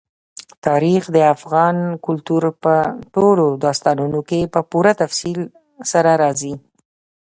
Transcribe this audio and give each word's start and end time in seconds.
تاریخ 0.65 1.03
د 1.15 1.17
افغان 1.35 1.77
کلتور 2.05 2.43
په 2.63 2.75
ټولو 3.15 3.45
داستانونو 3.65 4.19
کې 4.29 4.51
په 4.53 4.59
پوره 4.69 4.91
تفصیل 5.01 5.39
سره 5.91 6.11
راځي. 6.21 6.53